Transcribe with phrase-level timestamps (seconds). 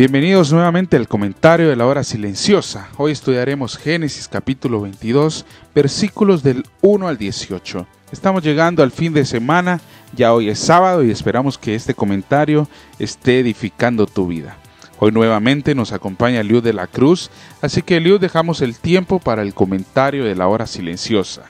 [0.00, 2.88] Bienvenidos nuevamente al comentario de la hora silenciosa.
[2.96, 5.44] Hoy estudiaremos Génesis capítulo 22,
[5.74, 7.86] versículos del 1 al 18.
[8.10, 9.78] Estamos llegando al fin de semana,
[10.16, 12.66] ya hoy es sábado y esperamos que este comentario
[12.98, 14.56] esté edificando tu vida.
[14.98, 17.30] Hoy nuevamente nos acompaña Liu de la Cruz,
[17.60, 21.42] así que Liu dejamos el tiempo para el comentario de la hora silenciosa.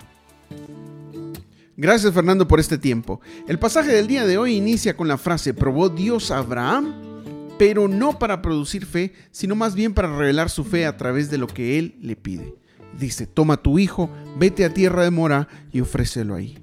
[1.76, 3.20] Gracias Fernando por este tiempo.
[3.46, 7.09] El pasaje del día de hoy inicia con la frase, probó Dios a Abraham,
[7.60, 11.36] pero no para producir fe, sino más bien para revelar su fe a través de
[11.36, 12.54] lo que él le pide.
[12.98, 16.56] Dice, toma tu hijo, vete a tierra de Mora y ofrécelo ahí.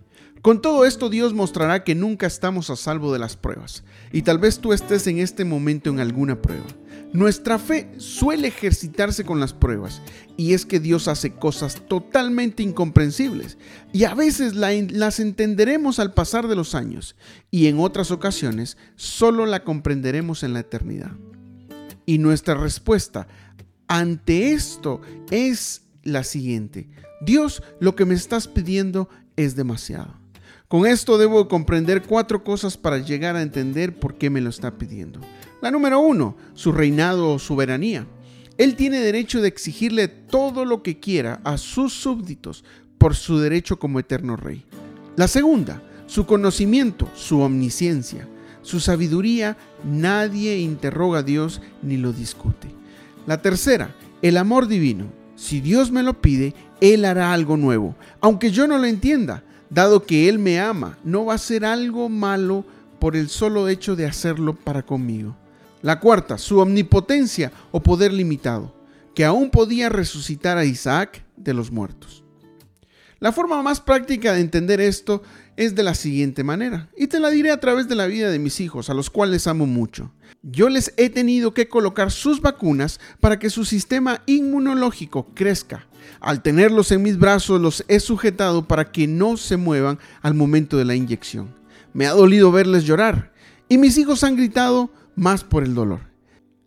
[0.48, 3.84] Con todo esto Dios mostrará que nunca estamos a salvo de las pruebas,
[4.14, 6.64] y tal vez tú estés en este momento en alguna prueba.
[7.12, 10.02] Nuestra fe suele ejercitarse con las pruebas,
[10.38, 13.58] y es que Dios hace cosas totalmente incomprensibles,
[13.92, 17.18] y a veces las entenderemos al pasar de los años,
[17.52, 21.12] y en otras ocasiones solo la comprenderemos en la eternidad.
[22.06, 23.28] Y nuestra respuesta
[23.90, 26.88] ante esto es la siguiente.
[27.20, 30.26] Dios, lo que me estás pidiendo es demasiado.
[30.68, 34.78] Con esto debo comprender cuatro cosas para llegar a entender por qué me lo está
[34.78, 35.22] pidiendo.
[35.62, 38.06] La número uno, su reinado o soberanía.
[38.58, 42.66] Él tiene derecho de exigirle todo lo que quiera a sus súbditos
[42.98, 44.66] por su derecho como eterno rey.
[45.16, 48.28] La segunda, su conocimiento, su omnisciencia.
[48.62, 52.68] Su sabiduría, nadie interroga a Dios ni lo discute.
[53.26, 55.06] La tercera, el amor divino.
[55.38, 60.04] Si Dios me lo pide, Él hará algo nuevo, aunque yo no lo entienda dado
[60.04, 62.66] que Él me ama, no va a ser algo malo
[63.00, 65.36] por el solo hecho de hacerlo para conmigo.
[65.82, 68.74] La cuarta, su omnipotencia o poder limitado,
[69.14, 72.24] que aún podía resucitar a Isaac de los muertos.
[73.20, 75.24] La forma más práctica de entender esto
[75.56, 78.38] es de la siguiente manera, y te la diré a través de la vida de
[78.38, 80.12] mis hijos, a los cuales amo mucho.
[80.44, 85.88] Yo les he tenido que colocar sus vacunas para que su sistema inmunológico crezca.
[86.20, 90.78] Al tenerlos en mis brazos los he sujetado para que no se muevan al momento
[90.78, 91.56] de la inyección.
[91.94, 93.34] Me ha dolido verles llorar,
[93.68, 96.02] y mis hijos han gritado más por el dolor.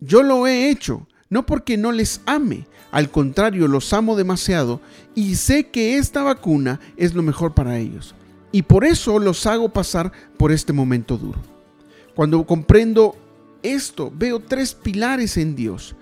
[0.01, 4.81] Yo lo he hecho, no porque no les ame, al contrario, los amo demasiado
[5.15, 8.13] y sé que esta vacuna es lo mejor para ellos.
[8.51, 11.39] Y por eso los hago pasar por este momento duro.
[12.15, 13.15] Cuando comprendo
[13.63, 15.95] esto, veo tres pilares en Dios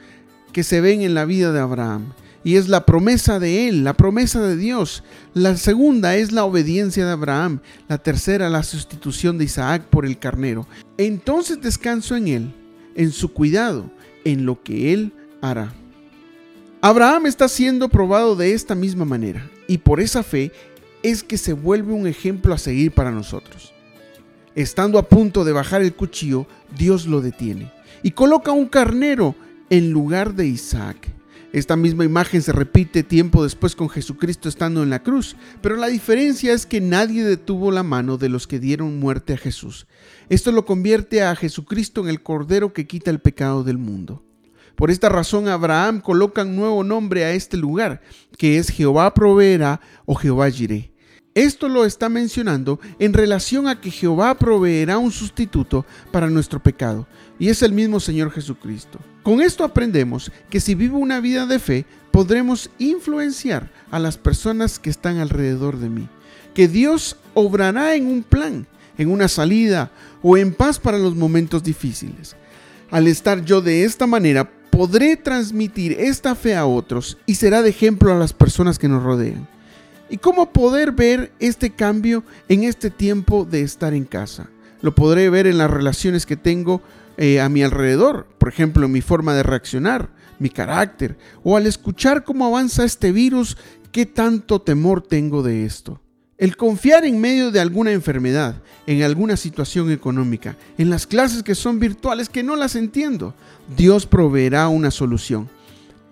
[0.51, 2.11] que se ven en la vida de Abraham.
[2.43, 5.03] Y es la promesa de él, la promesa de Dios.
[5.35, 7.59] La segunda es la obediencia de Abraham.
[7.87, 10.65] La tercera, la sustitución de Isaac por el carnero.
[10.97, 12.53] Entonces descanso en él,
[12.95, 13.91] en su cuidado,
[14.23, 15.13] en lo que él
[16.81, 20.51] Abraham está siendo probado de esta misma manera y por esa fe
[21.03, 23.73] es que se vuelve un ejemplo a seguir para nosotros.
[24.55, 27.71] Estando a punto de bajar el cuchillo, Dios lo detiene
[28.03, 29.35] y coloca un carnero
[29.69, 31.13] en lugar de Isaac.
[31.51, 35.87] Esta misma imagen se repite tiempo después con Jesucristo estando en la cruz, pero la
[35.87, 39.87] diferencia es que nadie detuvo la mano de los que dieron muerte a Jesús.
[40.29, 44.23] Esto lo convierte a Jesucristo en el Cordero que quita el pecado del mundo.
[44.79, 47.99] Por esta razón Abraham coloca un nuevo nombre a este lugar,
[48.37, 50.89] que es Jehová proveerá o Jehová Jireh.
[51.35, 57.09] Esto lo está mencionando en relación a que Jehová proveerá un sustituto para nuestro pecado,
[57.37, 58.99] y es el mismo Señor Jesucristo.
[59.21, 64.79] Con esto aprendemos que si vivo una vida de fe, podremos influenciar a las personas
[64.79, 66.07] que están alrededor de mí,
[66.53, 68.65] que Dios obrará en un plan,
[68.97, 69.91] en una salida
[70.23, 72.37] o en paz para los momentos difíciles.
[72.91, 77.69] Al estar yo de esta manera, podré transmitir esta fe a otros y será de
[77.69, 79.45] ejemplo a las personas que nos rodean.
[80.09, 84.49] ¿Y cómo poder ver este cambio en este tiempo de estar en casa?
[84.81, 86.81] Lo podré ver en las relaciones que tengo
[87.17, 91.67] eh, a mi alrededor, por ejemplo, en mi forma de reaccionar, mi carácter, o al
[91.67, 93.57] escuchar cómo avanza este virus,
[93.91, 95.99] qué tanto temor tengo de esto.
[96.39, 98.55] El confiar en medio de alguna enfermedad,
[98.87, 103.33] en alguna situación económica, en las clases que son virtuales que no las entiendo,
[103.75, 105.49] Dios proveerá una solución.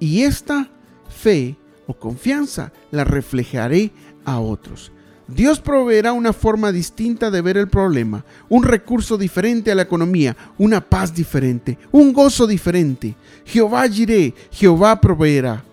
[0.02, 0.70] Y esta
[1.08, 1.56] fe
[1.88, 3.92] o confianza la reflejaré
[4.26, 4.92] a otros.
[5.30, 10.36] Dios proveerá una forma distinta de ver el problema, un recurso diferente a la economía,
[10.58, 13.16] una paz diferente, un gozo diferente.
[13.46, 15.64] Jehová iré, Jehová proveerá.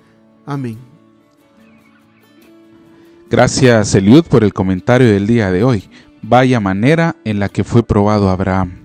[0.47, 0.94] Amén.
[3.37, 5.91] Gracias Eliud por el comentario del día de hoy.
[6.23, 8.85] Vaya manera en la que fue probado Abraham.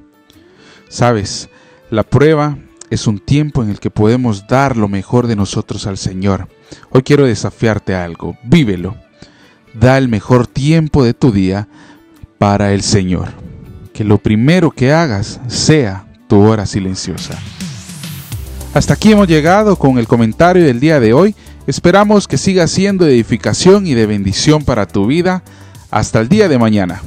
[0.90, 1.50] Sabes,
[1.92, 2.58] la prueba
[2.90, 6.48] es un tiempo en el que podemos dar lo mejor de nosotros al Señor.
[6.90, 8.96] Hoy quiero desafiarte algo, vívelo.
[9.76, 11.68] Da el mejor tiempo de tu día
[12.40, 13.28] para el Señor.
[13.94, 17.38] Que lo primero que hagas sea tu hora silenciosa.
[18.74, 21.36] Hasta aquí hemos llegado con el comentario del día de hoy.
[21.70, 25.44] Esperamos que siga siendo de edificación y de bendición para tu vida.
[25.92, 27.04] Hasta el día de mañana.